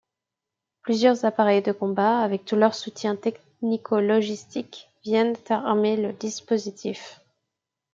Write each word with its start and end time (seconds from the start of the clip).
Plusieurs 0.81 1.25
appareils 1.25 1.61
de 1.61 1.71
combat 1.71 2.21
avec 2.21 2.43
tout 2.43 2.55
leur 2.55 2.73
soutien 2.73 3.15
technico-logistique, 3.15 4.89
viennent 5.03 5.35
armer 5.49 5.95
le 5.95 6.11
dispositif. 6.11 7.19